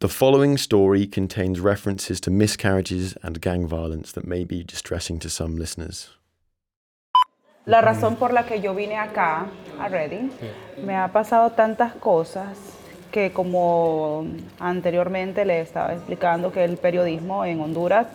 The 0.00 0.08
following 0.08 0.56
story 0.56 1.06
contains 1.06 1.60
references 1.60 2.22
to 2.22 2.30
miscarriages 2.30 3.14
and 3.22 3.38
gang 3.38 3.66
violence 3.68 4.12
that 4.12 4.26
may 4.26 4.46
be 4.46 4.64
distressing 4.64 5.18
to 5.18 5.28
some 5.28 5.58
listeners. 5.58 6.08
La 7.66 7.82
razón 7.82 8.16
por 8.16 8.32
la 8.32 8.46
que 8.46 8.62
yo 8.62 8.74
vine 8.74 8.96
acá, 8.96 9.48
a 9.78 9.88
Reading, 9.90 10.30
me 10.86 10.96
ha 10.96 11.08
pasado 11.08 11.50
tantas 11.50 11.92
cosas 11.96 12.56
que 13.12 13.32
como 13.32 14.24
anteriormente 14.58 15.44
le 15.44 15.60
estaba 15.60 15.92
explicando 15.92 16.50
que 16.50 16.64
el 16.64 16.78
periodismo 16.78 17.44
en 17.44 17.60
Honduras 17.60 18.06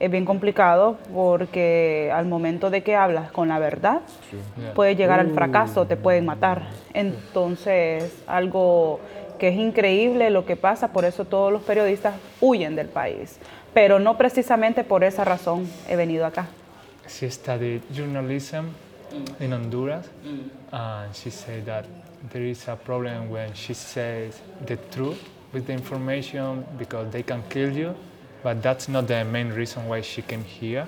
es 0.00 0.10
bien 0.10 0.24
complicado 0.24 0.96
porque 1.12 2.10
al 2.10 2.24
momento 2.24 2.70
de 2.70 2.82
que 2.82 2.96
hablas 2.96 3.30
con 3.30 3.48
la 3.48 3.58
verdad 3.58 4.00
puede 4.74 4.96
llegar 4.96 5.20
al 5.20 5.34
fracaso, 5.34 5.86
te 5.86 5.98
pueden 5.98 6.24
matar. 6.24 6.68
Entonces, 6.94 8.22
algo 8.26 9.00
que 9.44 9.48
es 9.50 9.58
increíble 9.58 10.30
lo 10.30 10.46
que 10.46 10.56
pasa, 10.56 10.88
por 10.88 11.04
eso 11.04 11.26
todos 11.26 11.52
los 11.52 11.62
periodistas 11.62 12.14
huyen 12.40 12.76
del 12.76 12.88
país. 12.88 13.36
Pero 13.74 13.98
no 13.98 14.16
precisamente 14.16 14.84
por 14.84 15.04
esa 15.04 15.22
razón 15.22 15.68
he 15.86 15.96
venido 15.96 16.24
acá. 16.24 16.46
She 17.06 17.30
studied 17.30 17.82
journalism 17.92 18.68
in 19.40 19.52
Honduras, 19.52 20.08
and 20.72 21.14
she 21.14 21.30
said 21.30 21.66
that 21.66 21.84
there 22.32 22.48
is 22.48 22.66
a 22.68 22.74
problem 22.74 23.30
when 23.30 23.52
she 23.52 23.74
says 23.74 24.40
the 24.64 24.78
truth 24.90 25.20
with 25.52 25.66
the 25.66 25.74
information 25.74 26.64
because 26.78 27.10
they 27.10 27.22
can 27.22 27.42
kill 27.50 27.70
you, 27.70 27.94
but 28.42 28.62
that's 28.62 28.88
not 28.88 29.06
the 29.06 29.26
main 29.26 29.52
reason 29.52 29.86
why 29.86 30.00
she 30.00 30.22
came 30.22 30.42
here. 30.42 30.86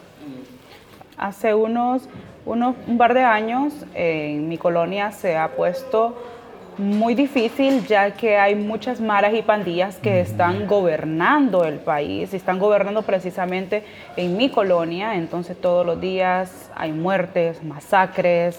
Hace 1.18 1.52
unos, 1.52 2.08
unos 2.46 2.74
un 2.86 2.96
par 2.96 3.12
de 3.12 3.20
años 3.20 3.74
en 3.94 4.48
mi 4.48 4.56
colonia 4.56 5.12
se 5.12 5.36
ha 5.36 5.48
puesto 5.48 6.16
muy 6.78 7.14
difícil 7.14 7.86
ya 7.86 8.12
que 8.12 8.36
hay 8.36 8.54
muchas 8.54 9.00
maras 9.00 9.34
y 9.34 9.42
pandillas 9.42 9.96
que 9.96 10.20
están 10.20 10.66
gobernando 10.66 11.64
el 11.64 11.78
país 11.78 12.34
están 12.34 12.58
gobernando 12.58 13.02
precisamente 13.02 13.84
en 14.16 14.36
mi 14.36 14.50
colonia, 14.50 15.14
entonces 15.14 15.60
todos 15.60 15.86
los 15.86 16.00
días 16.00 16.70
hay 16.74 16.92
muertes, 16.92 17.62
masacres. 17.62 18.58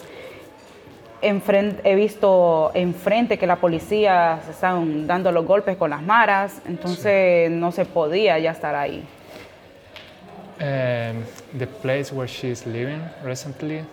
Enfrente, 1.22 1.82
he 1.84 1.96
visto 1.96 2.72
enfrente 2.76 3.40
que 3.40 3.48
la 3.48 3.56
policía 3.56 4.40
se 4.46 4.52
están 4.52 5.08
dando 5.08 5.32
los 5.32 5.46
golpes 5.46 5.76
con 5.76 5.90
las 5.90 6.04
maras, 6.04 6.62
entonces 6.68 7.50
no 7.50 7.72
se 7.72 7.86
podía 7.86 8.38
ya 8.38 8.52
estar 8.52 8.76
ahí. 8.76 9.04
Um, 10.60 11.24
the 11.58 11.68
place 11.68 12.12
where 12.12 12.28
she 12.28 12.50
is 12.50 12.66
living 12.66 13.02
recently, 13.24 13.84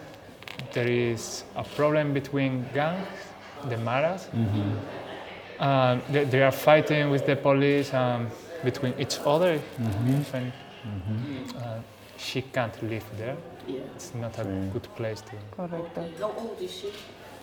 there 0.72 0.90
is 0.90 1.44
a 1.56 1.62
problem 1.62 2.12
between 2.14 2.66
gangs, 2.74 3.06
the 3.68 3.76
Maras. 3.78 4.28
Um, 5.60 6.02
they, 6.10 6.24
they 6.24 6.42
are 6.42 6.50
fighting 6.52 7.10
with 7.10 7.26
the 7.26 7.36
police 7.36 7.94
um, 7.94 8.28
between 8.64 8.92
each 8.98 9.18
other. 9.24 9.58
Even, 10.08 10.52
uh, 11.56 11.78
she 12.18 12.42
can't 12.42 12.74
live 12.82 13.04
there. 13.16 13.36
It's 13.94 14.14
not 14.14 14.38
a 14.38 14.44
good 14.72 14.88
place 14.96 15.22
to. 15.22 15.32
Correcto. 15.56 16.02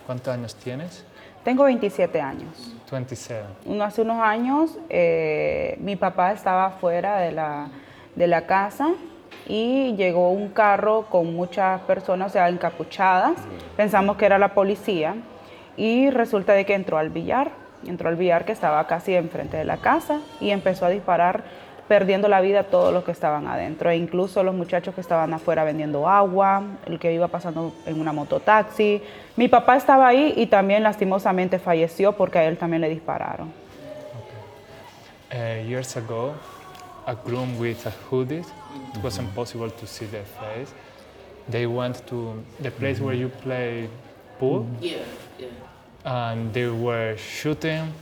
¿Cuántos 0.06 0.34
años 0.34 0.56
tienes? 0.56 1.04
Tengo 1.44 1.64
27 1.64 2.20
años. 2.22 2.74
27. 2.92 3.46
Un- 3.66 3.82
Hace 3.82 4.02
unos 4.02 4.22
años 4.22 4.78
eh, 4.90 5.76
mi 5.80 5.96
papá 5.96 6.34
estaba 6.34 6.70
fuera 6.72 7.18
de 7.20 7.32
la, 7.32 7.70
de 8.16 8.28
la 8.28 8.46
casa 8.46 8.90
y 9.48 9.96
llegó 9.96 10.32
un 10.32 10.50
carro 10.50 11.08
con 11.10 11.34
muchas 11.34 11.82
personas, 11.82 12.30
o 12.30 12.34
sea, 12.34 12.50
encapuchadas. 12.50 13.38
Pensamos 13.76 14.18
que 14.18 14.26
era 14.26 14.38
la 14.38 14.54
policía 14.54 15.16
y 15.78 16.10
resulta 16.10 16.54
de 16.54 16.66
que 16.66 16.74
entró 16.74 16.98
al 16.98 17.10
billar, 17.10 17.52
entró 17.86 18.10
al 18.10 18.16
billar 18.16 18.46
que 18.46 18.52
estaba 18.52 18.86
casi 18.88 19.16
enfrente 19.16 19.58
de 19.58 19.66
la 19.66 19.78
casa 19.78 20.20
y 20.40 20.52
empezó 20.52 20.86
a 20.86 20.90
disparar 20.90 21.44
perdiendo 21.88 22.30
la 22.30 22.40
vida 22.40 22.64
todos 22.64 22.94
los 22.94 23.04
que 23.04 23.12
estaban 23.12 23.48
adentro, 23.48 23.90
e 23.90 23.98
incluso 23.98 24.44
los 24.44 24.56
muchachos 24.56 24.96
que 24.96 25.02
estaban 25.02 25.34
afuera 25.34 25.66
vendiendo 25.66 26.08
agua, 26.08 26.64
el 26.86 27.00
que 27.00 27.12
iba 27.12 27.28
pasando 27.28 27.74
en 27.86 28.00
una 28.00 28.14
mototaxi. 28.14 29.02
Mi 29.36 29.50
papá 29.50 29.76
estaba 29.76 30.08
ahí 30.08 30.34
y 30.38 30.46
también 30.46 30.84
lastimosamente 30.84 31.60
falleció 31.60 32.14
porque 32.14 32.40
a 32.40 32.46
él 32.46 32.58
también 32.58 32.82
le 32.82 32.88
dispararon. 32.88 33.52
Uh, 35.34 35.68
years 35.68 35.98
ago, 35.98 36.34
a 37.06 37.14
groom 37.14 37.60
with 37.60 37.86
a 37.86 37.92
hoodie, 38.10 38.40
it 38.40 39.04
wasn't 39.04 39.30
possible 39.34 39.70
to 39.70 39.86
see 39.86 40.06
their 40.06 40.24
face. 40.24 40.74
They 41.50 41.66
went 41.66 42.06
to 42.08 42.42
the 42.62 42.72
place 42.72 43.02
where 43.02 43.18
you 43.18 43.30
play 43.44 43.90
pool, 44.40 44.66
Yeah, 44.80 44.98
yeah. 45.42 46.32
and 46.32 46.54
they 46.54 46.68
were 46.68 47.18
shooting, 47.18 47.94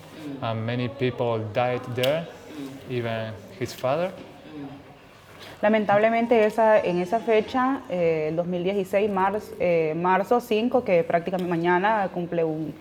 and 0.42 0.66
many 0.66 0.88
people 0.88 1.40
died 1.54 1.82
there, 1.96 2.28
even 2.90 3.34
his 3.60 3.74
father. 3.74 4.12
Lamentablemente 5.62 6.46
esa, 6.46 6.80
en 6.80 7.02
esa 7.02 7.20
fecha, 7.20 7.82
eh, 7.90 8.28
el 8.30 8.38
2016, 8.38 9.10
marzo, 9.10 9.54
eh, 9.60 9.94
marzo 9.96 10.40
5, 10.40 10.86
que 10.86 11.04
prácticamente 11.04 11.50
mañana 11.50 12.10
cumple 12.14 12.46
un 12.46 12.74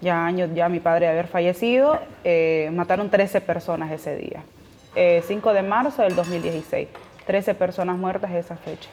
ya 0.00 0.26
año 0.26 0.46
ya 0.54 0.68
mi 0.68 0.80
padre 0.80 1.06
de 1.06 1.12
haber 1.12 1.28
fallecido, 1.28 1.98
eh, 2.24 2.70
mataron 2.72 3.10
13 3.10 3.40
personas 3.40 3.90
ese 3.92 4.16
día. 4.16 4.42
Eh, 4.94 5.22
5 5.26 5.52
de 5.52 5.62
marzo 5.62 6.02
del 6.02 6.16
2016, 6.16 6.88
13 7.26 7.54
personas 7.54 7.96
muertas 7.98 8.30
esa 8.32 8.56
fecha. 8.56 8.88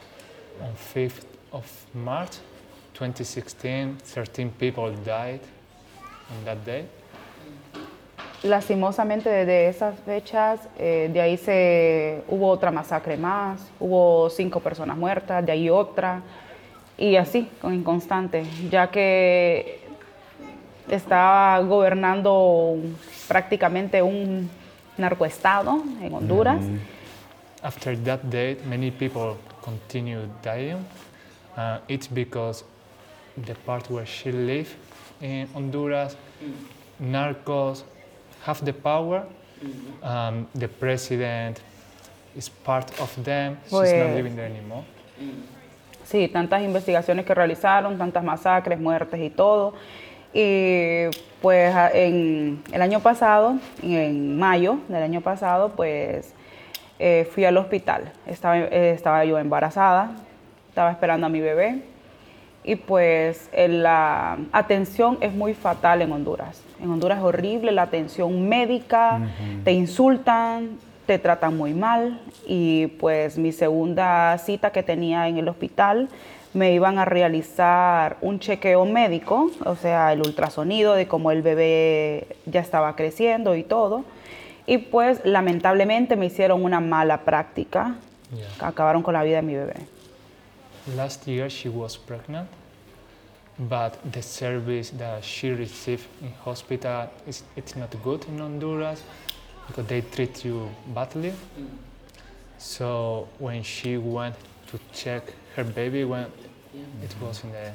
On 0.62 0.74
5th 0.94 1.24
of 1.50 1.66
March 1.94 2.38
2016, 3.00 3.96
13 4.14 4.50
people 4.58 4.92
died 5.04 5.40
on 6.30 6.44
that 6.44 6.58
day. 6.66 6.84
Lastimosamente 8.42 9.28
desde 9.28 9.68
esas 9.68 9.98
fechas, 10.00 10.60
eh, 10.78 11.10
de 11.12 11.20
ahí 11.20 11.36
se 11.36 12.22
hubo 12.28 12.48
otra 12.48 12.70
masacre 12.70 13.16
más, 13.16 13.60
hubo 13.78 14.30
cinco 14.30 14.60
personas 14.60 14.96
muertas, 14.96 15.44
de 15.44 15.52
ahí 15.52 15.70
otra, 15.70 16.22
y 16.96 17.16
así, 17.16 17.48
con 17.60 17.74
inconstante, 17.74 18.44
ya 18.70 18.90
que 18.90 19.80
estaba 20.88 21.58
gobernando 21.60 22.76
prácticamente 23.28 24.02
un 24.02 24.50
narcoestado 24.98 25.82
en 26.02 26.12
Honduras. 26.12 26.62
After 27.62 27.96
that 28.04 28.20
date, 28.24 28.58
many 28.66 28.90
people 28.90 29.36
continued 29.62 30.30
dying. 30.42 30.84
Uh, 31.56 31.78
it's 31.88 32.08
because 32.08 32.64
the 33.36 33.54
part 33.66 33.88
where 33.90 34.06
she 34.06 34.32
lived 34.32 34.74
in 35.20 35.46
Honduras, 35.54 36.16
narcos 37.00 37.84
have 38.44 38.64
the 38.64 38.72
power. 38.72 39.24
Um, 40.02 40.46
the 40.54 40.68
president 40.68 41.60
is 42.36 42.48
part 42.48 42.90
of 43.00 43.14
them. 43.24 43.58
She's 43.64 43.70
Pues- 43.70 43.92
not 43.92 44.14
living 44.16 44.34
there 44.36 44.46
anymore. 44.46 44.84
Sí, 46.04 46.28
tantas 46.28 46.62
investigaciones 46.62 47.24
que 47.24 47.34
realizaron, 47.34 47.96
tantas 47.98 48.24
masacres, 48.24 48.80
muertes 48.80 49.20
y 49.20 49.30
todo. 49.30 49.74
Y 50.32 51.06
pues 51.42 51.74
en 51.94 52.62
el 52.72 52.82
año 52.82 53.00
pasado, 53.00 53.58
en 53.82 54.38
mayo 54.38 54.78
del 54.88 55.02
año 55.02 55.20
pasado, 55.20 55.70
pues 55.76 56.32
eh, 56.98 57.28
fui 57.32 57.44
al 57.44 57.56
hospital. 57.56 58.12
Estaba, 58.26 58.58
eh, 58.58 58.90
estaba 58.92 59.24
yo 59.24 59.38
embarazada, 59.38 60.12
estaba 60.68 60.90
esperando 60.90 61.26
a 61.26 61.30
mi 61.30 61.40
bebé. 61.40 61.82
Y 62.62 62.76
pues 62.76 63.48
la 63.56 64.38
atención 64.52 65.18
es 65.20 65.32
muy 65.32 65.54
fatal 65.54 66.02
en 66.02 66.12
Honduras. 66.12 66.62
En 66.80 66.90
Honduras 66.90 67.18
es 67.18 67.24
horrible 67.24 67.72
la 67.72 67.82
atención 67.82 68.48
médica, 68.48 69.20
te 69.64 69.72
insultan, 69.72 70.78
te 71.06 71.18
tratan 71.18 71.56
muy 71.56 71.72
mal. 71.72 72.20
Y 72.46 72.88
pues 72.98 73.38
mi 73.38 73.52
segunda 73.52 74.36
cita 74.38 74.72
que 74.72 74.82
tenía 74.82 75.26
en 75.28 75.38
el 75.38 75.48
hospital 75.48 76.08
me 76.52 76.72
iban 76.74 76.98
a 76.98 77.04
realizar 77.04 78.16
un 78.20 78.40
chequeo 78.40 78.84
médico, 78.84 79.50
o 79.64 79.76
sea, 79.76 80.12
el 80.12 80.20
ultrasonido 80.20 80.94
de 80.94 81.06
cómo 81.06 81.30
el 81.30 81.42
bebé 81.42 82.26
ya 82.44 82.60
estaba 82.60 82.94
creciendo 82.96 83.54
y 83.54 83.62
todo. 83.62 84.04
Y 84.66 84.78
pues 84.78 85.20
lamentablemente 85.24 86.16
me 86.16 86.26
hicieron 86.26 86.62
una 86.64 86.80
mala 86.80 87.22
práctica, 87.22 87.96
Yeah. 88.32 88.68
acabaron 88.68 89.02
con 89.02 89.14
la 89.14 89.24
vida 89.24 89.36
de 89.36 89.42
mi 89.42 89.54
bebé. 89.56 89.74
Last 90.96 91.26
year 91.26 91.48
she 91.48 91.68
was 91.68 91.98
pregnant, 91.98 92.48
but 93.68 93.98
the 94.12 94.22
service 94.22 94.90
that 94.90 95.22
she 95.22 95.50
received 95.50 96.06
in 96.22 96.32
hospital 96.44 97.10
is 97.26 97.42
it's 97.56 97.76
not 97.76 97.90
good 98.02 98.24
in 98.26 98.38
Honduras 98.38 99.02
because 99.66 99.86
they 99.86 100.00
treat 100.00 100.44
you 100.44 100.70
badly. 100.94 101.32
So 102.58 103.28
when 103.38 103.62
she 103.62 103.98
went 103.98 104.36
to 104.68 104.78
check 104.92 105.22
her 105.56 105.64
baby 105.64 106.04
when 106.04 106.26
it 107.02 107.14
was 107.20 107.44
in 107.44 107.52
the, 107.52 107.72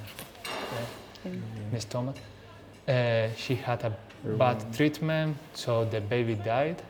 in 1.26 1.72
the 1.72 1.82
stomach, 1.82 2.16
uh, 2.88 3.28
she 3.36 3.56
had 3.56 3.84
a 3.84 3.94
bad 4.38 4.74
treatment, 4.74 5.38
so 5.54 5.86
the 5.86 6.02
baby 6.02 6.36
died. 6.36 6.82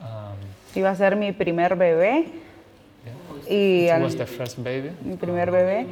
Um, 0.00 0.36
Iba 0.74 0.90
a 0.90 0.96
ser 0.96 1.14
mi 1.14 1.30
primer 1.32 1.76
bebé 1.76 2.26
yeah. 3.06 3.12
y 3.46 3.96
It 3.96 4.02
was 4.02 4.16
the 4.16 4.26
first 4.26 4.62
baby. 4.62 4.90
mi 5.04 5.16
primer 5.16 5.50
bebé 5.50 5.86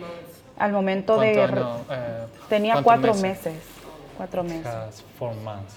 al 0.61 0.73
momento 0.73 1.19
de 1.19 1.33
¿Cuánto 1.35 1.55
re- 1.55 1.61
no, 1.61 1.77
eh, 1.91 2.27
tenía 2.49 2.83
cuatro 2.83 3.15
meses? 3.15 3.47
meses, 3.47 3.63
cuatro 4.17 4.45
meses. 4.45 5.05
four 5.19 5.35
months. 5.37 5.75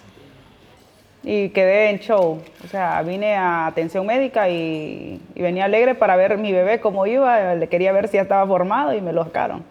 y 1.23 1.49
quedé 1.49 1.89
en 1.89 1.99
show. 1.99 2.41
O 2.63 2.67
sea, 2.67 3.01
vine 3.01 3.35
a 3.35 3.65
atención 3.67 4.05
médica 4.05 4.49
y, 4.49 5.21
y 5.35 5.41
venía 5.41 5.65
alegre 5.65 5.95
para 5.95 6.17
ver 6.17 6.37
mi 6.37 6.51
bebé 6.51 6.81
cómo 6.81 7.05
iba. 7.07 7.55
Le 7.55 7.69
quería 7.69 7.93
ver 7.93 8.09
si 8.09 8.15
ya 8.17 8.23
estaba 8.23 8.45
formado 8.45 8.93
y 8.93 8.99
me 8.99 9.13
lo 9.13 9.23
sacaron. 9.23 9.63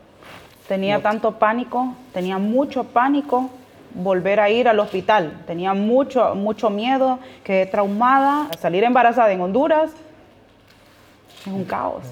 Tenía 0.67 1.03
tanto 1.03 1.33
pánico, 1.39 1.95
tenía 2.15 2.39
mucho 2.39 2.85
pánico 2.85 3.51
volver 3.95 4.41
a 4.41 4.49
ir 4.49 4.67
al 4.69 4.79
hospital. 4.81 5.43
Tenía 5.47 5.75
mucho, 5.75 6.35
mucho 6.35 6.71
miedo, 6.71 7.19
quedé 7.45 7.67
traumada. 7.67 8.49
Salir 8.59 8.83
embarazada 8.85 9.31
en 9.33 9.43
Honduras 9.43 9.91
es 11.43 11.47
un 11.53 11.65
caos. 11.65 12.03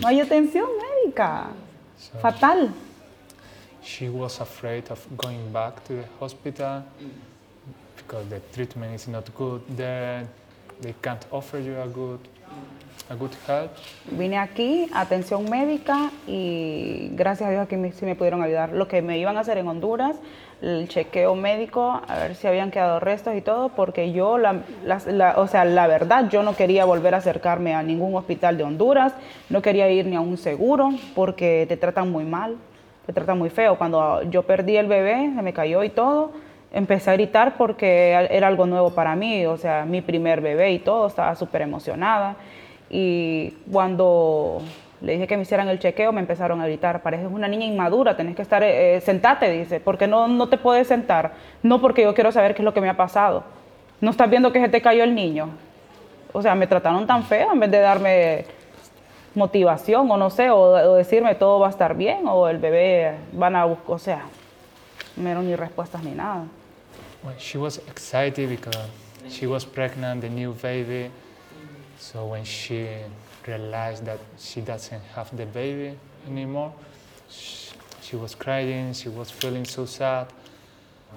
No 0.00 0.08
hay 0.08 0.20
atención 0.20 0.64
médica. 1.04 1.48
Fatal. 2.20 2.70
She 3.82 4.08
was 4.08 4.40
afraid 4.40 4.90
of 4.90 5.06
going 5.16 5.52
back 5.52 5.82
to 5.84 5.94
the 5.94 6.04
hospital 6.18 6.82
because 7.96 8.28
the 8.28 8.40
treatment 8.52 8.94
is 8.94 9.08
not 9.08 9.24
good 9.34 9.62
there. 9.76 10.26
They 10.80 10.94
can't 11.00 11.24
offer 11.30 11.58
you 11.58 11.80
a 11.80 11.86
good, 11.86 12.20
a 13.08 13.14
good 13.14 13.34
help. 13.46 13.70
Vine 14.10 14.38
aquí, 14.38 14.90
atención 14.92 15.48
médica, 15.48 16.10
y 16.26 17.10
gracias 17.12 17.48
a 17.48 17.50
Dios 17.50 17.62
aquí 17.62 17.76
me, 17.76 17.92
sí 17.92 18.04
me 18.04 18.14
pudieron 18.14 18.42
ayudar. 18.42 18.72
Lo 18.72 18.86
que 18.88 19.00
me 19.00 19.18
iban 19.18 19.36
a 19.36 19.40
hacer 19.40 19.56
en 19.58 19.68
Honduras, 19.68 20.16
el 20.62 20.88
chequeo 20.88 21.34
médico, 21.34 22.00
a 22.08 22.16
ver 22.16 22.34
si 22.34 22.46
habían 22.46 22.70
quedado 22.70 22.98
restos 22.98 23.34
y 23.36 23.42
todo, 23.42 23.68
porque 23.70 24.12
yo, 24.12 24.38
la, 24.38 24.62
la- 24.84 25.34
o 25.36 25.46
sea, 25.46 25.64
la 25.64 25.86
verdad, 25.86 26.28
yo 26.30 26.42
no 26.42 26.56
quería 26.56 26.84
volver 26.84 27.14
a 27.14 27.18
acercarme 27.18 27.74
a 27.74 27.82
ningún 27.82 28.14
hospital 28.14 28.56
de 28.56 28.64
Honduras, 28.64 29.12
no 29.50 29.60
quería 29.60 29.90
ir 29.90 30.06
ni 30.06 30.16
a 30.16 30.20
un 30.20 30.38
seguro, 30.38 30.94
porque 31.14 31.66
te 31.68 31.76
tratan 31.76 32.10
muy 32.10 32.24
mal, 32.24 32.56
te 33.04 33.12
tratan 33.12 33.38
muy 33.38 33.50
feo. 33.50 33.76
Cuando 33.76 34.22
yo 34.30 34.44
perdí 34.44 34.76
el 34.76 34.86
bebé, 34.86 35.30
se 35.36 35.42
me 35.42 35.52
cayó 35.52 35.84
y 35.84 35.90
todo, 35.90 36.32
empecé 36.72 37.10
a 37.10 37.14
gritar 37.14 37.56
porque 37.58 38.10
era 38.30 38.48
algo 38.48 38.66
nuevo 38.66 38.90
para 38.90 39.14
mí, 39.14 39.44
o 39.46 39.56
sea, 39.58 39.84
mi 39.84 40.00
primer 40.00 40.40
bebé 40.40 40.72
y 40.72 40.78
todo, 40.78 41.06
estaba 41.06 41.34
súper 41.36 41.62
emocionada. 41.62 42.36
Y 42.88 43.50
cuando 43.70 44.62
le 45.00 45.12
dije 45.12 45.26
que 45.26 45.36
me 45.36 45.42
hicieran 45.42 45.68
el 45.68 45.78
chequeo, 45.78 46.12
me 46.12 46.20
empezaron 46.20 46.60
a 46.60 46.66
gritar, 46.66 47.02
pareces 47.02 47.28
una 47.30 47.48
niña 47.48 47.66
inmadura, 47.66 48.16
tenés 48.16 48.34
que 48.34 48.42
estar, 48.42 48.62
eh, 48.62 49.00
sentate, 49.00 49.50
dice, 49.50 49.80
porque 49.80 50.06
no, 50.06 50.26
no 50.28 50.48
te 50.48 50.56
puedes 50.56 50.88
sentar. 50.88 51.32
No 51.62 51.80
porque 51.80 52.02
yo 52.02 52.14
quiero 52.14 52.32
saber 52.32 52.54
qué 52.54 52.62
es 52.62 52.64
lo 52.64 52.72
que 52.72 52.80
me 52.80 52.88
ha 52.88 52.96
pasado. 52.96 53.44
No 54.00 54.10
estás 54.10 54.30
viendo 54.30 54.52
que 54.52 54.60
se 54.60 54.68
te 54.68 54.80
cayó 54.80 55.04
el 55.04 55.14
niño. 55.14 55.50
O 56.32 56.42
sea, 56.42 56.54
me 56.54 56.66
trataron 56.66 57.06
tan 57.06 57.24
feo 57.24 57.52
en 57.52 57.60
vez 57.60 57.70
de 57.70 57.78
darme 57.78 58.44
motivación 59.34 60.10
o 60.10 60.16
no 60.16 60.30
sé, 60.30 60.50
o, 60.50 60.60
o 60.60 60.94
decirme 60.94 61.34
todo 61.34 61.60
va 61.60 61.66
a 61.66 61.70
estar 61.70 61.94
bien 61.94 62.26
o 62.26 62.48
el 62.48 62.58
bebé 62.58 63.16
van 63.32 63.54
a 63.54 63.66
buscar, 63.66 63.90
o 63.94 63.98
sea, 63.98 64.22
no 65.16 65.24
dieron 65.24 65.46
ni 65.46 65.54
respuestas 65.56 66.02
ni 66.02 66.12
nada. 66.12 66.44
Well, 67.22 67.34
she 67.38 67.58
was 67.58 67.78
excited 67.88 68.48
because 68.48 68.88
she 69.28 69.46
was 69.46 69.64
pregnant, 69.64 70.22
the 70.22 70.30
new 70.30 70.54
baby. 70.62 71.10
So 71.98 72.26
when 72.26 72.44
she 72.44 72.86
realized 73.46 74.04
that 74.04 74.18
she 74.38 74.60
doesn't 74.60 75.02
have 75.14 75.34
the 75.36 75.46
baby 75.46 75.98
anymore, 76.26 76.72
she, 77.28 77.72
she 78.02 78.16
was 78.16 78.34
crying, 78.34 78.92
she 78.92 79.08
was 79.08 79.30
feeling 79.30 79.64
so 79.64 79.86
sad. 79.86 80.26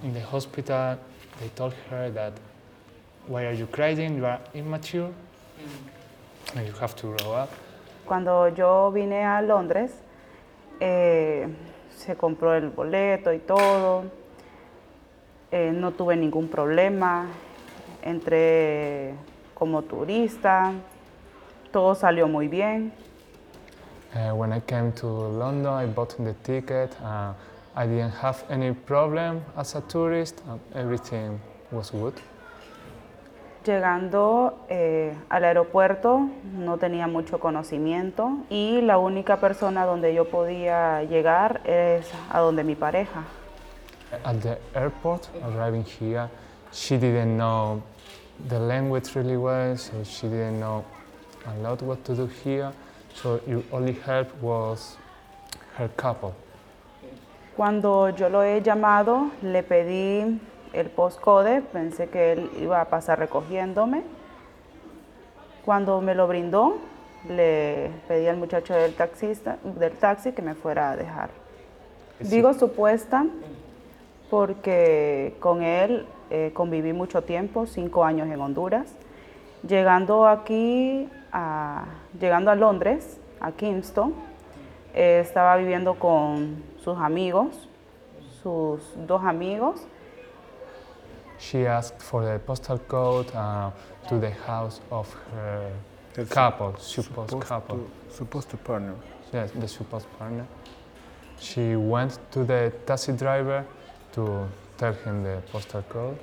In 0.04 0.14
the 0.14 0.22
hospital, 0.22 0.98
they 1.40 1.50
told 1.50 1.74
her 1.90 2.10
that, 2.12 2.34
why 3.28 3.46
are 3.46 3.54
you 3.54 3.68
crying? 3.68 4.18
You 4.18 4.26
are 4.26 4.40
immature 4.54 5.12
and 6.56 6.66
you 6.66 6.74
have 6.74 6.96
to 6.98 7.16
grow 7.18 7.34
up. 7.34 7.50
Cuando 8.06 8.48
yo 8.48 8.92
vine 8.92 9.24
a 9.24 9.42
Londres, 9.42 9.92
eh, 10.80 11.48
se 11.96 12.16
compró 12.16 12.56
el 12.56 12.70
boleto 12.70 13.32
y 13.34 13.40
todo, 13.40 14.06
eh, 15.52 15.72
no 15.74 15.92
tuve 15.92 16.16
ningún 16.16 16.48
problema, 16.48 17.28
entré 18.02 19.14
como 19.54 19.84
turista, 19.84 20.74
todo 21.72 21.96
salió 21.96 22.28
muy 22.28 22.48
bien. 22.48 22.92
Uh, 24.14 24.34
when 24.34 24.52
I 24.52 24.60
came 24.60 24.92
to 24.94 25.08
London, 25.08 25.72
I 25.72 25.86
bought 25.86 26.16
the 26.18 26.34
ticket. 26.44 26.96
Uh, 27.02 27.34
I 27.76 27.86
didn't 27.86 28.14
have 28.16 28.44
any 28.50 28.74
problem 28.74 29.44
as 29.56 29.76
a 29.76 29.82
tourist. 29.82 30.42
Uh, 30.50 30.58
everything 30.78 31.40
was 31.72 31.92
good. 31.92 32.16
Llegando 33.64 34.66
eh, 34.70 35.14
al 35.30 35.44
aeropuerto 35.44 36.28
no 36.58 36.78
tenía 36.78 37.08
mucho 37.08 37.40
conocimiento 37.40 38.38
y 38.50 38.82
la 38.82 38.98
única 38.98 39.38
persona 39.38 39.86
donde 39.86 40.14
yo 40.14 40.26
podía 40.30 41.04
llegar 41.04 41.62
es 41.66 42.10
a 42.32 42.40
donde 42.40 42.64
mi 42.64 42.76
pareja. 42.76 43.26
At 44.24 44.42
the 44.42 44.58
airport, 44.74 45.28
arriving 45.44 45.84
here, 45.84 46.30
she 46.72 46.98
didn't 46.98 47.38
know 47.38 47.84
the 48.48 48.60
language 48.60 49.14
really 49.14 49.38
well, 49.38 49.78
so 49.78 50.04
she 50.04 50.28
didn't 50.28 50.60
know 50.60 50.84
a 51.50 51.62
lot 51.62 51.82
what 51.82 52.04
to 52.06 52.16
do 52.16 52.28
here. 52.44 52.72
So 53.14 53.42
your 53.48 53.64
only 53.72 53.94
help 53.94 54.34
was 54.42 54.98
her 55.76 55.90
couple. 55.98 56.34
Cuando 57.56 58.10
yo 58.10 58.30
lo 58.30 58.44
he 58.44 58.62
llamado, 58.62 59.32
le 59.42 59.64
pedí 59.64 60.40
el 60.74 60.90
postcode, 60.90 61.62
pensé 61.62 62.08
que 62.08 62.34
él 62.34 62.50
iba 62.62 62.80
a 62.80 62.86
pasar 62.86 63.20
recogiéndome. 63.20 64.04
Cuando 65.66 66.00
me 66.00 66.16
lo 66.16 66.28
brindó, 66.28 66.78
le 67.28 67.92
pedí 68.08 68.28
al 68.28 68.38
muchacho 68.38 68.74
del, 68.74 68.94
taxista, 68.94 69.58
del 69.64 69.92
taxi 69.94 70.32
que 70.32 70.42
me 70.42 70.56
fuera 70.56 70.92
a 70.92 70.96
dejar. 70.96 71.32
Digo 72.20 72.54
supuesta 72.54 73.26
porque 74.30 75.36
con 75.40 75.64
él 75.64 76.06
eh, 76.30 76.52
conviví 76.54 76.94
mucho 76.94 77.24
tiempo, 77.24 77.66
cinco 77.66 78.06
años 78.06 78.30
en 78.30 78.40
Honduras. 78.40 78.88
Llegando 79.68 80.28
aquí, 80.28 81.10
a, 81.32 81.86
llegando 82.20 82.52
a 82.52 82.56
Londres, 82.56 83.20
a 83.42 83.52
Kingston, 83.52 84.14
eh, 84.94 85.20
estaba 85.20 85.58
viviendo 85.58 85.96
con 85.96 86.64
sus 86.84 86.98
amigos, 86.98 87.68
sus 88.42 88.82
dos 89.08 89.24
amigos. 89.24 89.82
She 91.40 91.66
asked 91.66 92.02
for 92.02 92.24
the 92.24 92.40
postal 92.40 92.80
code 92.80 93.28
uh, 93.34 93.72
to 94.10 94.20
the 94.20 94.32
house 94.46 94.82
of 94.92 95.08
her 95.32 95.72
That's 96.14 96.30
couple, 96.30 96.76
supposed, 96.78 97.30
supposed 97.30 97.48
couple. 97.48 97.78
To, 97.78 98.16
supposed 98.16 98.50
to 98.50 98.58
partner. 98.58 98.96
Yes, 99.32 99.52
the 99.52 99.68
supposed 99.68 100.08
partner. 100.18 100.46
She 101.40 101.76
went 101.76 102.20
to 102.32 102.44
the 102.44 102.74
taxi 102.86 103.14
driver 103.14 103.66
to 104.14 104.50
tell 104.78 104.94
him 104.94 105.24
the 105.24 105.42
postal 105.52 105.82
code. 105.84 106.18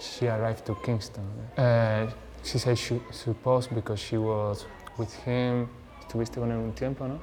She 0.00 0.26
arrived 0.28 0.64
to 0.66 0.76
Kingston. 0.84 1.24
Uh, 1.56 2.06
she 2.46 2.58
said 2.58 2.76
she 2.76 3.00
supposed 3.10 3.74
because 3.74 4.00
she 4.00 4.16
was 4.16 4.66
with 4.96 5.12
him. 5.26 5.68
Estuviste 6.00 6.38
con 6.38 6.52
él 6.52 6.58
un 6.58 6.72
tiempo, 6.72 7.06
¿no? 7.08 7.18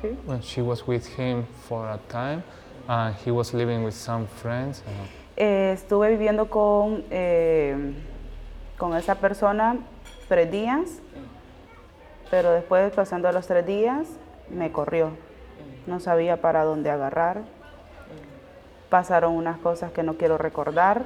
¿sí? 0.00 0.16
When 0.26 0.40
she 0.42 0.60
was 0.62 0.86
with 0.86 1.06
him 1.16 1.44
for 1.68 1.86
a 1.86 1.98
time, 2.08 2.42
and 2.88 3.14
he 3.24 3.30
was 3.30 3.54
living 3.54 3.84
with 3.84 3.94
some 3.94 4.26
friends. 4.26 4.82
uh, 4.86 5.20
Eh, 5.36 5.72
estuve 5.72 6.10
viviendo 6.10 6.50
con, 6.50 7.04
eh, 7.10 7.94
con 8.76 8.94
esa 8.96 9.14
persona 9.14 9.78
tres 10.28 10.50
días, 10.50 11.00
pero 12.30 12.50
después, 12.50 12.92
pasando 12.92 13.30
los 13.32 13.46
tres 13.46 13.64
días, 13.64 14.06
me 14.50 14.70
corrió. 14.70 15.12
No 15.86 15.98
sabía 16.00 16.42
para 16.42 16.64
dónde 16.64 16.90
agarrar. 16.90 17.42
Pasaron 18.90 19.32
unas 19.32 19.56
cosas 19.58 19.92
que 19.92 20.02
no 20.02 20.14
quiero 20.14 20.36
recordar. 20.36 21.04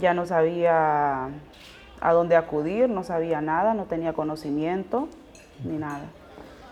Ya 0.00 0.14
no 0.14 0.24
sabía 0.24 1.28
a 2.04 2.12
dónde 2.12 2.36
acudir, 2.36 2.88
no 2.90 3.02
sabía 3.02 3.40
nada, 3.40 3.72
no 3.72 3.84
tenía 3.84 4.12
conocimiento 4.12 5.08
ni 5.64 5.78
nada. 5.78 6.04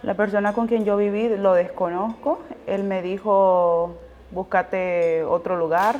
La 0.02 0.12
persona 0.14 0.52
con 0.52 0.66
quien 0.66 0.84
yo 0.84 0.98
viví 0.98 1.28
lo 1.38 1.54
desconozco. 1.54 2.40
Él 2.66 2.84
me 2.84 3.00
dijo, 3.00 3.96
búscate 4.30 5.24
otro 5.24 5.56
lugar, 5.56 5.96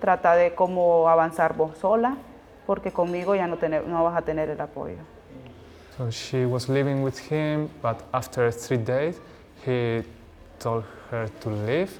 trata 0.00 0.36
de 0.36 0.54
cómo 0.54 1.08
avanzar 1.08 1.56
vos 1.56 1.76
sola, 1.78 2.16
porque 2.64 2.92
conmigo 2.92 3.34
ya 3.34 3.48
no, 3.48 3.56
tener- 3.56 3.86
no 3.88 4.04
vas 4.04 4.16
a 4.16 4.22
tener 4.22 4.48
el 4.50 4.60
apoyo. 4.60 4.98
So 5.96 6.08
she 6.10 6.46
was 6.46 6.68
living 6.68 7.02
with 7.02 7.18
him, 7.28 7.68
but 7.82 7.96
after 8.12 8.52
three 8.52 8.78
days, 8.78 9.20
he 9.66 10.04
told 10.60 10.84
her 11.10 11.28
to 11.40 11.50
leave, 11.66 11.90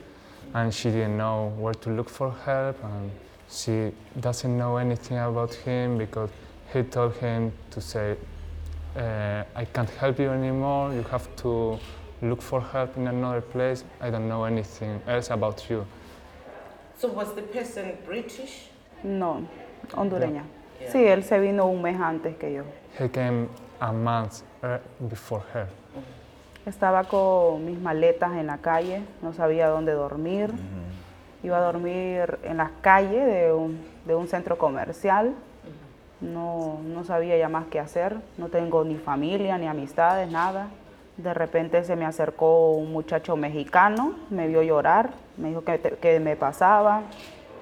and 0.54 0.72
she 0.72 0.90
didn't 0.90 1.16
know 1.16 1.52
where 1.58 1.74
to 1.74 1.90
look 1.90 2.08
for 2.08 2.32
help, 2.46 2.76
and 2.84 3.10
she 3.48 3.92
doesn't 4.20 4.56
know 4.56 4.76
anything 4.76 5.18
about 5.18 5.52
him 5.66 5.98
because 5.98 6.30
he 6.72 6.82
told 6.82 7.14
him 7.16 7.52
to 7.70 7.80
say, 7.80 8.16
uh, 8.96 9.44
"I 9.54 9.64
can't 9.64 9.90
help 10.00 10.18
you 10.18 10.30
anymore. 10.30 10.94
You 10.94 11.04
have 11.10 11.28
to 11.42 11.78
look 12.22 12.42
for 12.42 12.60
help 12.60 12.96
in 12.96 13.08
another 13.08 13.42
place. 13.42 13.84
I 14.00 14.10
don't 14.10 14.28
know 14.28 14.44
anything 14.44 15.00
else 15.06 15.30
about 15.30 15.68
you." 15.70 15.84
So 16.98 17.08
was 17.08 17.34
the 17.34 17.42
person 17.42 17.96
British? 18.06 18.70
No, 19.02 19.42
hondureña. 19.94 20.44
Sí, 20.88 21.04
él 21.06 21.24
se 21.24 21.38
vino 21.38 21.66
un 21.66 21.82
mes 21.82 22.00
antes 22.00 22.36
que 22.36 22.52
yo. 22.52 22.64
He 22.98 23.08
came 23.08 23.48
a 23.80 23.92
month 23.92 24.42
uh, 24.62 24.78
before 24.98 25.42
her. 25.54 25.66
Estaba 26.66 27.04
con 27.04 27.64
mis 27.64 27.78
maletas 27.78 28.32
en 28.32 28.46
la 28.46 28.58
calle, 28.58 29.02
no 29.22 29.32
sabía 29.32 29.68
dónde 29.68 29.92
dormir. 29.92 30.52
Iba 31.42 31.56
a 31.56 31.60
dormir 31.60 32.38
en 32.42 32.58
de 32.58 33.52
un, 33.52 33.80
de 34.04 34.14
un 34.14 34.28
centro 34.28 34.58
comercial. 34.58 35.34
No, 36.20 36.78
no 36.84 37.04
sabía 37.04 37.36
ya 37.38 37.48
más 37.48 37.66
qué 37.70 37.80
hacer. 37.80 38.16
No 38.38 38.48
tengo 38.48 38.84
ni 38.84 38.96
familia, 38.96 39.56
ni 39.58 39.66
amistades, 39.66 40.30
nada. 40.30 40.68
De 41.16 41.34
repente 41.34 41.84
se 41.84 41.96
me 41.96 42.04
acercó 42.06 42.72
un 42.72 42.92
muchacho 42.92 43.36
mexicano, 43.36 44.14
me 44.30 44.46
vio 44.48 44.62
llorar, 44.62 45.10
me 45.36 45.48
dijo 45.48 45.62
que, 45.64 45.78
que 45.78 46.18
me 46.20 46.34
pasaba 46.36 47.02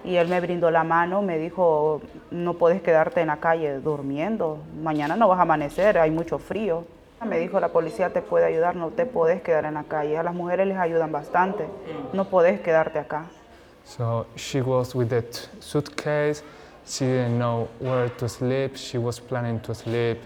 y 0.05 0.15
él 0.17 0.29
me 0.29 0.41
brindó 0.41 0.71
la 0.71 0.85
mano, 0.85 1.23
me 1.23 1.39
dijo, 1.39 2.01
no 2.31 2.55
puedes 2.55 2.81
quedarte 2.83 3.21
en 3.21 3.27
la 3.29 3.39
calle 3.39 3.81
durmiendo, 3.81 4.59
mañana 4.81 5.17
no 5.17 5.27
vas 5.27 5.41
a 5.41 5.43
amanecer, 5.43 5.99
hay 5.99 6.11
mucho 6.11 6.39
frío. 6.39 6.85
Me 7.27 7.41
dijo, 7.41 7.59
la 7.59 7.71
policía 7.71 8.13
te 8.13 8.23
puede 8.23 8.45
ayudar, 8.45 8.77
no 8.77 8.91
te 8.91 9.05
puedes 9.07 9.43
quedar 9.43 9.65
en 9.65 9.75
la 9.75 9.83
calle, 9.83 10.17
a 10.17 10.23
las 10.23 10.35
mujeres 10.35 10.69
les 10.69 10.79
ayudan 10.79 11.11
bastante, 11.11 11.67
no 12.13 12.27
puedes 12.27 12.61
quedarte 12.61 13.01
acá. 13.01 13.25
So 13.85 14.27
she 14.37 14.61
was 14.63 14.95
with 14.95 15.09
the 15.09 15.23
t- 15.23 15.39
suitcase. 15.59 16.45
She 16.89 17.05
didn't 17.05 17.39
know 17.39 17.69
where 17.81 18.09
to 18.09 18.29
sleep. 18.29 18.77
She 18.77 18.97
was 18.97 19.21
planning 19.21 19.61
to 19.61 19.75
sleep 19.75 20.19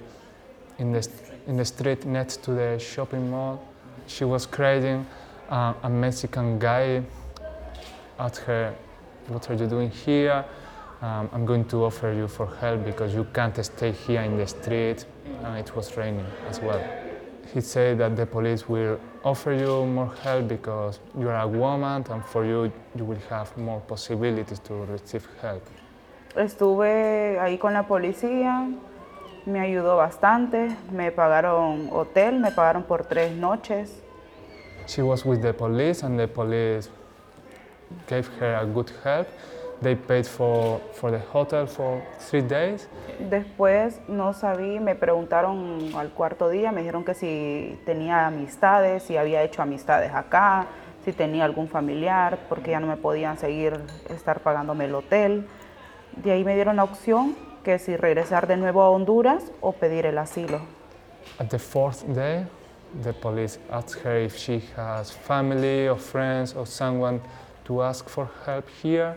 in 0.79 0.93
the, 0.93 1.09
in 1.49 1.57
the 1.57 1.65
street 1.65 2.07
next 2.07 2.45
to 2.45 2.53
the 2.53 2.79
shopping 2.79 3.31
mall. 3.31 3.67
She 4.07 4.25
was 4.25 4.47
crying. 4.47 5.05
Uh, 5.51 5.75
a 5.83 5.91
Mexican 5.91 6.61
guy 6.61 7.03
asked 8.17 8.43
her, 8.43 8.77
What 9.27 9.51
are 9.51 9.55
you 9.55 9.67
doing 9.67 9.91
here? 9.91 10.45
Um, 11.01 11.29
I'm 11.33 11.45
going 11.45 11.65
to 11.65 11.85
offer 11.85 12.13
you 12.13 12.29
for 12.29 12.47
help 12.47 12.85
because 12.85 13.13
you 13.13 13.27
can't 13.35 13.65
stay 13.65 13.91
here 13.91 14.23
in 14.23 14.37
the 14.37 14.47
street. 14.47 15.05
And 15.43 15.59
it 15.59 15.75
was 15.75 15.97
raining 15.97 16.27
as 16.49 16.61
well. 16.61 16.81
He 17.53 17.61
said 17.61 17.99
that 17.99 18.15
the 18.15 18.25
police 18.25 18.69
will 18.69 19.01
offer 19.25 19.53
you 19.53 19.85
more 19.87 20.15
help 20.23 20.47
because 20.47 21.01
you 21.19 21.29
are 21.29 21.41
a 21.41 21.49
woman 21.49 22.07
and 22.09 22.25
for 22.25 22.47
you 22.47 22.73
you 22.97 23.05
will 23.05 23.21
have 23.29 23.57
more 23.59 23.81
possibilities 23.81 24.61
to 24.61 24.75
receive 24.75 25.27
help. 25.41 25.67
Estuve 26.37 27.39
ahí 27.41 27.59
con 27.59 27.75
la 27.75 27.83
policía, 27.83 28.69
me 29.45 29.61
ayudó 29.61 29.97
bastante, 29.97 30.75
me 30.91 31.13
pagaron 31.13 31.91
hotel, 31.93 32.41
me 32.41 32.51
pagaron 32.53 32.85
por 32.85 33.05
tres 33.05 33.33
noches. 33.33 34.03
She 34.87 35.03
was 35.03 35.25
with 35.25 35.43
the 35.43 35.53
police 35.53 36.03
and 36.03 36.19
the 36.19 36.27
police 36.27 36.89
gave 38.09 38.29
her 38.41 38.57
a 38.57 38.65
good 38.65 38.91
help. 39.05 39.29
They 39.83 39.97
paid 39.97 40.27
for, 40.27 40.81
for 40.95 41.11
the 41.11 41.19
hotel 41.19 41.67
for 41.67 42.03
three 42.31 42.43
days. 42.43 42.89
Después 43.19 44.01
no 44.09 44.33
sabía, 44.33 44.81
me 44.81 44.95
preguntaron 44.95 45.91
al 45.97 46.11
cuarto 46.11 46.49
día, 46.49 46.73
me 46.73 46.81
dijeron 46.81 47.05
que 47.05 47.15
si 47.15 47.79
tenía 47.85 48.27
amistades, 48.27 49.03
si 49.03 49.17
había 49.17 49.43
hecho 49.43 49.61
amistades 49.61 50.13
acá, 50.15 50.67
si 51.05 51.13
tenía 51.13 51.45
algún 51.45 51.69
familiar, 51.69 52.39
porque 52.49 52.71
ya 52.71 52.81
no 52.81 52.87
me 52.87 52.97
podían 52.97 53.39
seguir 53.39 53.81
estar 54.09 54.41
pagándome 54.41 54.85
el 54.85 54.95
hotel. 54.95 55.47
De 56.17 56.33
ahí 56.33 56.45
me 56.45 56.55
dieron 56.55 56.77
la 56.77 56.85
opción 56.85 57.35
que 57.63 57.79
si 57.79 57.97
regresar 57.97 58.47
de 58.47 58.57
nuevo 58.57 58.83
a 58.83 58.91
Honduras 58.91 59.45
o 59.61 59.73
pedir 59.73 60.07
el 60.07 60.19
asilo. 60.19 60.61
At 61.39 61.49
the 61.49 61.59
fourth 61.59 62.05
day, 62.15 62.45
the 63.03 63.13
police 63.13 63.59
asked 63.71 64.03
her 64.05 64.19
if 64.19 64.37
she 64.37 64.61
has 64.77 65.13
family 65.13 65.89
or 65.89 65.99
friends 65.99 66.55
or 66.55 66.67
someone 66.67 67.21
to 67.65 67.83
ask 67.83 68.09
for 68.09 68.29
help 68.45 68.69
here 68.83 69.17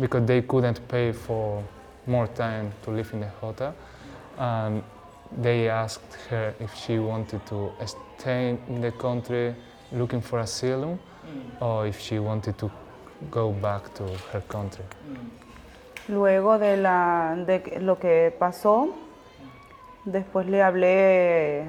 because 0.00 0.26
they 0.26 0.42
couldn't 0.42 0.80
pay 0.88 1.12
for 1.12 1.62
more 2.06 2.26
time 2.26 2.72
to 2.82 2.90
live 2.90 3.12
in 3.12 3.20
the 3.20 3.28
hotel. 3.40 3.74
And 4.38 4.82
they 5.40 5.68
asked 5.68 6.16
her 6.30 6.54
if 6.58 6.74
she 6.74 6.98
wanted 6.98 7.44
to 7.46 7.72
stay 8.18 8.58
in 8.68 8.80
the 8.80 8.92
country 8.92 9.54
looking 9.92 10.20
for 10.20 10.40
asylum 10.40 10.98
mm. 10.98 11.62
or 11.62 11.86
if 11.86 12.00
she 12.00 12.18
wanted 12.18 12.58
to 12.58 12.70
go 13.30 13.52
back 13.52 13.94
to 13.94 14.04
her 14.32 14.40
country. 14.40 14.84
Mm. 15.08 15.16
Luego 16.08 16.58
de, 16.58 16.76
la, 16.76 17.34
de 17.46 17.78
lo 17.80 17.98
que 17.98 18.34
pasó, 18.36 18.88
después 20.04 20.46
le 20.48 20.62
hablé 20.62 21.64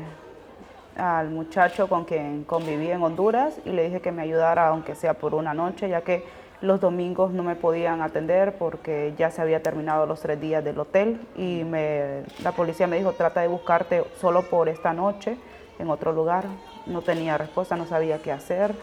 al 0.97 1.29
muchacho 1.29 1.87
con 1.87 2.05
quien 2.05 2.43
conviví 2.43 2.89
en 2.91 3.01
Honduras 3.03 3.55
y 3.65 3.69
le 3.71 3.85
dije 3.85 4.01
que 4.01 4.11
me 4.11 4.23
ayudara 4.23 4.67
aunque 4.67 4.95
sea 4.95 5.13
por 5.13 5.33
una 5.35 5.53
noche, 5.53 5.87
ya 5.89 6.01
que 6.01 6.23
los 6.61 6.79
domingos 6.79 7.31
no 7.31 7.43
me 7.43 7.55
podían 7.55 8.01
atender 8.01 8.55
porque 8.57 9.13
ya 9.17 9.29
se 9.29 9.41
había 9.41 9.61
terminado 9.61 10.05
los 10.05 10.21
tres 10.21 10.39
días 10.39 10.63
del 10.63 10.79
hotel 10.79 11.19
y 11.35 11.63
me- 11.63 12.23
la 12.41 12.53
policía 12.53 12.87
me 12.87 12.97
dijo 12.97 13.11
trata 13.13 13.41
de 13.41 13.47
buscarte 13.49 14.03
solo 14.19 14.43
por 14.43 14.69
esta 14.69 14.93
noche 14.93 15.37
en 15.77 15.89
otro 15.89 16.11
lugar. 16.13 16.45
No 16.85 17.01
tenía 17.01 17.37
respuesta, 17.37 17.75
no 17.75 17.85
sabía 17.85 18.19
qué 18.21 18.31
hacer. 18.31 18.73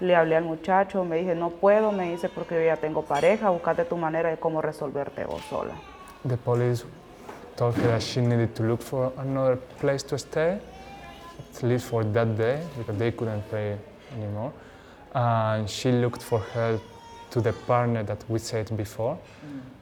Le 0.00 0.14
hablé 0.14 0.36
al 0.36 0.44
muchacho, 0.44 1.04
me 1.04 1.16
dije 1.16 1.34
no 1.34 1.50
puedo, 1.50 1.90
me 1.90 2.10
dice 2.10 2.28
porque 2.28 2.54
yo 2.54 2.62
ya 2.62 2.76
tengo 2.76 3.02
pareja, 3.02 3.50
buscate 3.50 3.84
tu 3.84 3.96
manera 3.96 4.30
de 4.30 4.36
cómo 4.36 4.62
resolverte 4.62 5.24
vos 5.24 5.42
sola. 5.50 5.74
The 6.26 6.36
police 6.36 6.84
told 7.56 7.74
her 7.76 7.88
that 7.88 8.02
she 8.02 8.20
needed 8.20 8.54
to 8.54 8.62
look 8.62 8.80
for 8.80 9.12
another 9.18 9.56
place 9.80 10.04
to 10.04 10.18
stay, 10.18 10.60
at 11.54 11.62
least 11.62 11.86
for 11.86 12.04
that 12.04 12.36
day, 12.36 12.60
because 12.76 12.96
they 12.96 13.10
couldn't 13.10 13.42
pay 13.50 13.76
anymore. 14.16 14.52
And 15.14 15.68
she 15.68 15.90
looked 15.90 16.22
for 16.22 16.40
help 16.54 16.80
to 17.30 17.40
the 17.40 17.52
partner 17.52 18.04
that 18.04 18.24
we 18.28 18.38
said 18.38 18.76
before. 18.76 19.18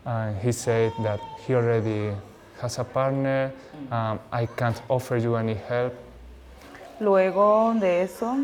And 0.05 0.39
he 0.39 0.53
said 0.53 0.93
that 1.03 1.21
he 1.47 1.55
already 1.55 2.13
has 2.61 2.79
a 2.79 2.85
partner. 2.85 3.53
Um, 3.91 4.19
I 4.33 4.47
can't 4.47 4.81
offer 4.89 5.17
you 5.17 5.37
any 5.37 5.55
help. 5.55 5.93
Luego 7.01 7.75
de 7.75 8.03
eso, 8.03 8.37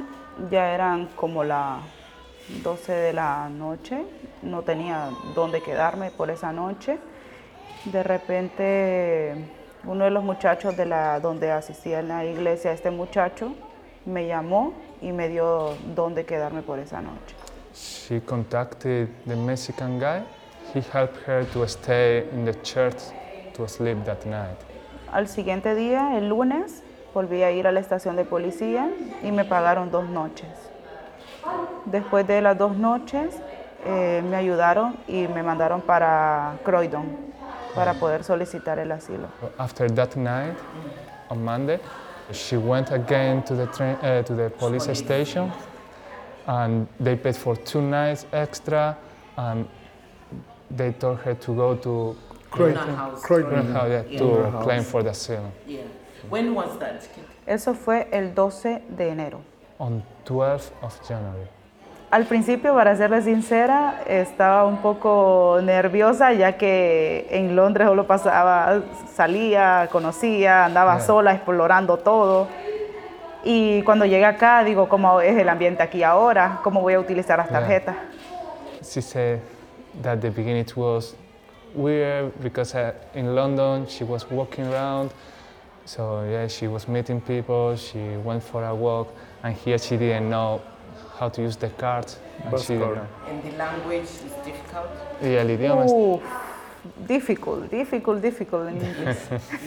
ya 0.51 0.75
eran 0.75 1.07
como 1.17 1.45
las 1.45 1.81
12 2.63 2.93
de 2.93 3.13
la 3.13 3.49
noche, 3.49 4.05
no 4.43 4.63
tenía 4.63 5.11
dónde 5.35 5.63
quedarme 5.63 6.11
por 6.11 6.31
esa 6.31 6.53
noche. 6.53 6.99
De 7.85 8.03
repente, 8.03 9.35
uno 9.85 10.05
de 10.05 10.11
los 10.11 10.23
muchachos 10.23 10.77
de 10.77 10.87
la, 10.87 11.21
donde 11.21 11.51
asistía 11.51 12.01
en 12.01 12.09
la 12.09 12.25
iglesia, 12.25 12.73
este 12.73 12.91
muchacho, 12.91 13.55
me 14.05 14.27
llamó 14.27 14.75
y 15.01 15.13
me 15.13 15.29
dio 15.29 15.77
dónde 15.95 16.25
quedarme 16.25 16.63
por 16.63 16.79
esa 16.79 17.01
noche. 17.01 17.35
She 17.75 18.21
contacted 18.21 19.09
the 19.27 19.37
Mexican 19.37 19.99
guy. 19.99 20.23
He 20.75 20.81
helped 20.93 21.17
her 21.27 21.45
to 21.53 21.67
stay 21.67 22.29
in 22.33 22.45
the 22.45 22.55
church 22.63 22.97
to 23.55 23.67
sleep 23.69 24.05
that 24.05 24.25
night. 24.27 24.59
Al 25.13 25.29
siguiente 25.29 25.75
día, 25.75 26.17
el 26.17 26.29
lunes, 26.29 26.83
volví 27.15 27.43
a 27.43 27.51
ir 27.51 27.67
a 27.67 27.73
la 27.73 27.81
estación 27.81 28.17
de 28.17 28.25
policía 28.25 28.91
y 29.23 29.33
me 29.33 29.45
pagaron 29.45 29.91
dos 29.91 30.09
noches. 30.09 30.49
Después 31.87 32.27
de 32.27 32.41
las 32.41 32.57
dos 32.57 32.77
noches, 32.77 33.35
eh, 33.85 34.23
me 34.29 34.37
ayudaron 34.37 34.97
y 35.09 35.27
me 35.29 35.43
mandaron 35.43 35.81
para 35.81 36.55
Croydon 36.65 37.07
para 37.75 37.95
poder 37.95 38.23
solicitar 38.23 38.79
el 38.79 38.93
asilo. 38.93 39.27
After 39.59 39.91
that 39.95 40.15
night, 40.17 40.57
on 41.31 41.43
Monday, 41.45 41.81
she 42.33 42.57
went 42.57 42.91
again 42.93 43.43
to 43.45 43.55
the 43.57 43.67
train, 43.67 43.97
uh, 44.03 44.23
to 44.23 44.35
the 44.35 44.51
police 44.51 44.93
station, 44.95 45.51
and 46.47 46.87
they 47.01 47.17
paid 47.17 47.35
for 47.37 47.57
two 47.57 47.81
nights 47.81 48.27
extra, 48.33 48.97
and 49.37 49.67
they 50.71 50.93
told 50.93 51.19
her 51.25 51.35
to 51.35 51.55
go 51.55 51.75
to 51.77 52.15
Croydon 52.51 52.95
House. 52.95 53.23
Croydon. 53.23 53.73
how, 53.73 53.87
yeah, 53.87 54.03
Yeah. 54.09 54.19
to 54.19 54.59
claim 54.63 54.83
for 54.83 55.03
the 55.03 55.11
asylum. 55.11 55.51
Yeah. 55.67 55.81
When 56.31 56.55
was 56.55 56.79
that? 56.79 57.01
Eso 57.47 57.75
fue 57.75 58.09
el 58.13 58.35
12 58.35 58.83
de 58.89 59.09
enero. 59.11 59.41
On 59.79 60.03
12th 60.25 60.71
of 60.83 61.01
January. 61.07 61.49
Al 62.11 62.27
principio, 62.27 62.75
para 62.75 62.95
serles 62.95 63.25
sincera, 63.25 64.03
estaba 64.07 64.65
un 64.67 64.77
poco 64.79 65.59
nerviosa 65.63 66.33
ya 66.35 66.59
que 66.59 67.27
en 67.31 67.57
Londres 67.57 67.89
solo 67.89 68.07
pasaba, 68.07 68.83
salía, 69.15 69.89
conocía, 69.91 70.67
andaba 70.67 70.97
Yeah. 70.97 71.07
sola 71.07 71.33
explorando 71.33 71.97
todo. 71.97 72.49
Y 73.45 73.83
cuando 73.83 74.05
llegué 74.05 74.27
acá, 74.27 74.63
digo, 74.63 74.89
¿cómo 74.89 75.21
es 75.23 75.37
el 75.39 75.49
ambiente 75.49 75.83
aquí 75.83 76.03
ahora? 76.03 76.61
¿Cómo 76.63 76.81
voy 76.83 76.95
a 76.95 77.01
utilizar 77.01 77.39
las 77.39 77.49
Yeah. 77.49 77.59
tarjetas? 77.61 77.97
She 78.85 79.01
said 79.01 79.41
that 80.03 80.19
the 80.21 80.31
beginning 80.31 80.61
it 80.67 80.77
was 80.77 81.17
weird 81.75 82.31
because 82.43 82.75
uh, 82.75 82.93
in 83.15 83.35
London 83.35 83.87
she 83.89 84.05
was 84.05 84.27
walking 84.31 84.67
around. 84.67 85.11
So 85.85 86.25
yeah, 86.31 86.47
she 86.49 86.69
was 86.69 86.87
meeting 86.89 87.21
people. 87.21 87.77
She 87.77 88.17
went 88.25 88.43
for 88.43 88.65
a 88.65 88.75
walk, 88.75 89.09
and 89.43 89.55
here 89.55 89.79
she 89.79 89.97
didn't 89.97 90.31
know 90.31 90.61
how 91.19 91.29
to 91.29 91.43
use 91.43 91.57
the 91.57 91.69
cards. 91.71 92.19
And 92.45 92.59
she 92.61 92.75
didn't 92.75 92.83
card. 92.83 92.97
know. 92.97 93.07
And 93.29 93.43
the 93.43 93.57
language 93.57 94.05
is 94.05 94.33
difficult. 94.45 94.87
Y 95.21 95.29
el 95.37 95.49
idioma 95.51 95.85
es- 95.85 95.93
Uf, 95.93 96.23
difficult, 97.07 97.71
difficult, 97.71 98.23
difficult 98.23 98.69
en 98.69 98.81
inglés. 98.81 99.19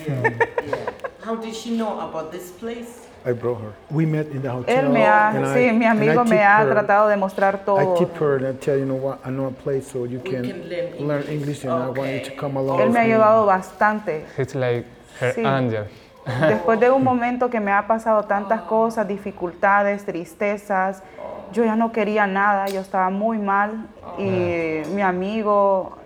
Yeah. 0.08 0.30
yeah. 0.68 0.92
How 1.24 1.36
did 1.36 1.54
she 1.56 1.76
know 1.78 2.00
about 2.00 2.32
this 2.32 2.52
place? 2.52 3.08
I 3.26 3.34
brought 3.34 3.60
her. 3.62 3.74
We 3.90 4.06
met 4.06 4.28
in 4.28 4.42
the 4.44 4.50
eh, 4.50 4.52
hotel. 4.52 4.84
Él 4.86 4.90
me 4.92 5.02
ha, 5.02 5.32
and 5.36 5.46
I- 5.46 5.54
sí, 5.56 5.74
mi 5.74 5.86
and 5.86 6.00
I 6.00 6.08
amigo 6.08 6.24
me 6.24 6.30
tip 6.32 6.40
ha 6.40 6.58
her- 6.64 6.72
tratado 6.74 7.10
de 7.10 7.18
mostrar 7.18 7.56
I 7.56 7.66
todo. 7.66 7.96
tip 7.98 8.16
her 8.20 8.36
and 8.38 8.48
I 8.48 8.54
tell 8.54 8.78
you 8.78 8.86
know 8.86 8.96
what, 8.96 9.20
I 9.26 9.32
know 9.32 9.48
a 9.48 9.52
place 9.52 9.88
so 9.92 10.06
you 10.06 10.20
can, 10.20 10.44
can 10.44 10.70
learn 10.70 11.08
learn 11.08 11.22
English. 11.24 11.64
English 11.64 11.64
and 11.66 11.74
I 11.74 11.90
want 11.90 12.12
you 12.12 12.20
to 12.22 12.32
come 12.36 12.58
along. 12.58 12.80
Él 12.80 12.88
with 12.88 12.94
me 12.94 13.00
ha 13.00 13.06
me. 13.06 13.12
ayudado 13.14 13.46
bastante. 13.48 14.26
It's 14.38 14.54
like 14.56 14.86
her 15.20 15.34
Sí. 15.34 15.44
angel. 15.46 15.88
Después 16.26 16.80
de 16.80 16.90
un 16.90 17.04
momento 17.12 17.50
que 17.50 17.60
me 17.60 17.72
ha 17.72 17.86
pasado 17.88 18.24
tantas 18.24 18.62
cosas, 18.62 19.08
dificultades, 19.08 20.06
tristezas, 20.06 21.04
yo 21.52 21.64
ya 21.64 21.76
no 21.76 21.92
quería 21.92 22.28
nada, 22.28 22.68
yo 22.68 22.82
estaba 22.82 23.10
muy 23.10 23.38
mal 23.38 23.88
y 24.18 24.82
mi 24.94 25.02
amigo, 25.02 25.98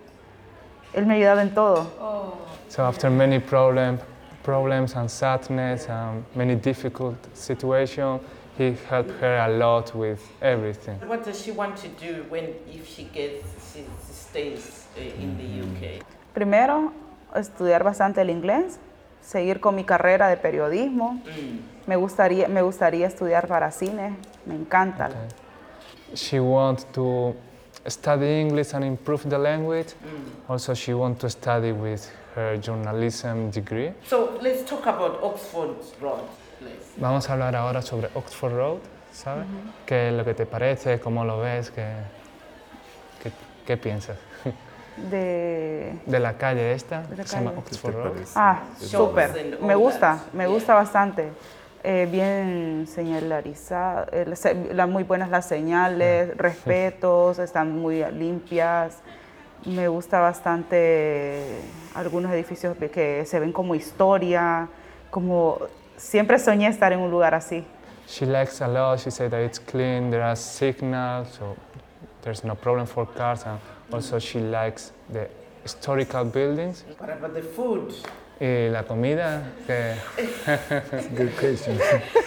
él 0.93 1.05
me 1.05 1.15
ayudaba 1.15 1.41
en 1.41 1.53
todo. 1.53 1.87
So 2.67 2.83
after 2.83 3.09
many 3.09 3.39
problem, 3.39 3.99
problems 4.43 4.95
and 4.95 5.09
sadness 5.09 5.89
and 5.89 6.23
many 6.35 6.55
difficult 6.55 7.17
situations, 7.33 8.21
he 8.57 8.75
helped 8.89 9.11
her 9.21 9.37
a 9.37 9.47
lot 9.47 9.95
with 9.95 10.19
everything. 10.41 10.99
What 11.07 11.23
does 11.23 11.41
she 11.41 11.51
want 11.51 11.77
to 11.77 11.87
do 11.87 12.25
when, 12.29 12.53
if 12.67 12.87
she 12.87 13.05
gets, 13.05 13.47
she 13.73 13.85
stays 14.11 14.85
uh, 14.97 15.01
in 15.01 15.37
the 15.37 15.61
UK? 15.63 16.03
Primero, 16.33 16.91
estudiar 17.33 17.83
bastante 17.83 18.21
el 18.21 18.29
inglés, 18.29 18.79
seguir 19.21 19.59
con 19.59 19.75
mi 19.75 19.83
carrera 19.83 20.27
de 20.27 20.37
periodismo. 20.37 21.21
Me 21.87 21.95
gustaría, 21.95 22.47
me 22.47 22.61
gustaría 22.61 23.07
estudiar 23.07 23.47
para 23.47 23.71
cine, 23.71 24.15
me 24.45 24.55
encanta. 24.55 25.09
She 26.13 26.39
wants 26.39 26.85
to 26.91 27.35
study 27.87 28.41
English 28.41 28.73
and 28.73 28.83
improve 28.83 29.27
the 29.29 29.37
language. 29.37 29.93
Also, 30.47 30.73
she 30.73 30.93
wants 30.93 31.19
to 31.21 31.29
study 31.29 31.71
with 31.71 32.09
her 32.35 32.57
journalism 32.57 33.49
degree. 33.51 33.93
So 34.05 34.37
let's 34.41 34.63
talk 34.63 34.85
about 34.87 35.19
Oxford 35.23 35.75
Road, 36.01 36.21
please. 36.59 36.93
Vamos 36.97 37.29
a 37.29 37.33
hablar 37.33 37.55
ahora 37.55 37.81
sobre 37.81 38.09
Oxford 38.15 38.53
Road, 38.53 38.79
¿sabes? 39.11 39.45
¿Qué 39.85 40.09
es 40.09 40.13
lo 40.13 40.23
que 40.23 40.33
te 40.33 40.45
parece? 40.45 40.99
¿Cómo 40.99 41.23
lo 41.25 41.39
ves? 41.39 41.71
¿Qué, 41.71 41.87
qué, 43.23 43.31
qué 43.65 43.77
piensas? 43.77 44.17
De, 45.09 45.93
De 46.05 46.19
la 46.19 46.33
calle 46.37 46.73
esta, 46.73 47.03
la 47.09 47.15
que 47.23 47.27
se 47.27 47.35
llama 47.37 47.51
calle. 47.51 47.59
Oxford 47.65 47.93
Road. 47.95 48.17
ah, 48.35 48.59
Shops 48.79 48.89
súper, 48.91 49.57
me 49.61 49.75
gusta, 49.75 50.19
me 50.33 50.47
gusta 50.47 50.73
bastante. 50.75 51.29
Eh, 51.83 52.07
bien 52.11 52.87
señalarizada, 52.93 54.07
eh, 54.11 54.85
muy 54.87 55.03
buenas 55.03 55.29
las 55.29 55.45
señales, 55.47 56.35
respetos, 56.37 57.39
están 57.39 57.71
muy 57.79 58.03
limpias. 58.11 58.97
Me 59.65 59.87
gusta 59.87 60.19
bastante 60.19 61.61
algunos 61.95 62.31
edificios 62.33 62.75
que- 62.77 62.89
que 62.89 63.25
se 63.25 63.39
ven 63.39 63.51
como 63.53 63.75
historia, 63.75 64.67
como 65.09 65.57
siempre 65.97 66.37
soñé 66.39 66.67
estar 66.67 66.91
en 66.93 66.99
un 66.99 67.11
lugar 67.11 67.33
así. 67.33 67.65
She 68.07 68.25
likes 68.25 68.61
a 68.63 68.67
lot. 68.67 68.99
She 68.99 69.11
said 69.11 69.31
that 69.31 69.41
it's 69.41 69.59
clean. 69.59 70.09
There 70.09 70.23
are 70.23 70.35
signals, 70.35 71.29
so 71.29 71.55
there's 72.23 72.43
no 72.43 72.55
problem 72.55 72.87
for 72.87 73.07
cars. 73.07 73.45
And 73.45 73.59
also, 73.91 74.19
she 74.19 74.39
likes 74.39 74.91
the 75.11 75.27
historical 75.63 76.23
buildings. 76.25 76.83
What 76.97 77.09
about 77.09 77.33
the 77.33 77.41
food? 77.41 77.93
Y 78.41 78.69
la 78.71 78.83
comida, 78.83 79.43
que 79.67 79.95
Good 81.17 81.35
question. 81.37 81.77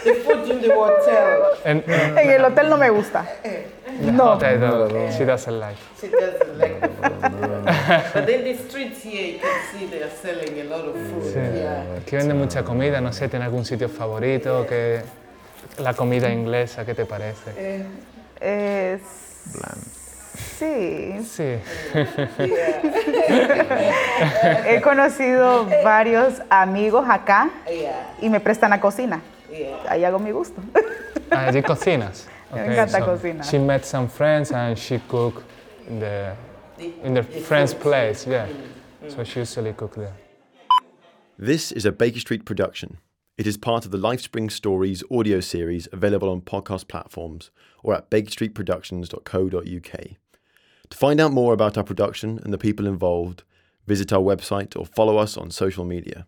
The 0.04 0.14
food 0.16 0.50
in 0.50 0.60
the 0.60 0.74
hotel. 0.74 1.42
en, 1.64 1.82
en 1.86 2.18
En 2.18 2.30
el 2.30 2.44
hotel 2.44 2.68
no 2.68 2.76
me 2.76 2.90
gusta. 2.90 3.24
the 3.42 4.12
No. 4.12 4.34
hotel, 4.34 4.60
though, 4.60 5.10
she 5.16 5.24
doesn't 5.24 5.58
like. 5.58 5.78
She 5.98 6.08
doesn't 6.08 6.58
like 6.58 6.80
the 6.80 6.88
food. 6.88 8.12
but 8.14 8.28
in 8.28 8.44
the 8.44 8.56
streets 8.68 9.02
here, 9.02 9.32
you 9.34 9.38
can 9.38 9.60
see 9.72 9.86
they 9.86 10.02
are 10.02 10.10
selling 10.10 10.60
a 10.60 10.64
lot 10.64 10.84
of 10.84 10.94
food. 10.96 11.24
Sí. 11.24 11.34
Yeah. 11.60 11.84
Aquí 12.04 12.16
venden 12.16 12.36
mucha 12.36 12.62
comida, 12.62 13.00
no 13.00 13.10
sé, 13.12 13.28
¿tiene 13.30 13.46
algún 13.46 13.64
sitio 13.64 13.88
favorito? 13.88 14.66
Que, 14.66 15.00
la 15.78 15.94
comida 15.94 16.28
inglesa, 16.30 16.84
¿qué 16.84 16.94
te 16.94 17.06
parece? 17.06 17.86
Eh, 18.40 18.98
sí, 20.34 21.22
Sí, 21.24 21.58
he 24.66 24.80
conocido 24.82 25.66
varios 25.84 26.40
amigos 26.50 27.06
acá 27.08 27.50
Yeah. 27.66 28.14
y 28.20 28.28
me 28.28 28.40
prestan 28.40 28.70
la 28.70 28.80
cocina. 28.80 29.20
Ahí 29.88 30.04
hago 30.04 30.18
mi 30.18 30.30
gusto. 30.30 30.60
Ah, 31.30 31.46
allí 31.48 31.62
cocinas. 31.62 32.26
Me 32.52 32.66
encanta 32.66 32.98
so 32.98 33.04
cocinar. 33.06 33.44
She 33.50 33.58
met 33.58 33.84
some 33.86 34.06
friends 34.08 34.52
and 34.52 34.76
she 34.78 34.98
cook 35.08 35.42
in 35.88 36.00
the, 36.00 36.34
in 37.02 37.14
the 37.14 37.22
friend's 37.22 37.72
place, 37.72 38.26
yeah. 38.26 38.46
So 39.08 39.24
she 39.24 39.40
usually 39.40 39.72
cook 39.72 39.94
there. 39.94 40.12
This 41.38 41.72
is 41.72 41.86
a 41.86 41.92
Baker 41.92 42.20
Street 42.20 42.44
production. 42.44 42.98
It 43.38 43.46
is 43.46 43.56
part 43.56 43.86
of 43.86 43.90
the 43.90 43.96
Lifespring 43.96 44.50
Stories 44.50 45.02
audio 45.10 45.40
series 45.40 45.88
available 45.94 46.28
on 46.28 46.42
podcast 46.42 46.88
platforms 46.88 47.50
or 47.82 47.94
at 47.94 48.10
bakerstreetproductions.co.uk. 48.10 50.16
To 50.92 50.98
find 50.98 51.20
out 51.20 51.32
more 51.32 51.54
about 51.54 51.78
our 51.78 51.84
production 51.84 52.38
and 52.44 52.52
the 52.52 52.58
people 52.58 52.86
involved, 52.86 53.44
visit 53.86 54.12
our 54.12 54.20
website 54.20 54.78
or 54.78 54.84
follow 54.84 55.16
us 55.16 55.38
on 55.38 55.50
social 55.50 55.86
media. 55.86 56.26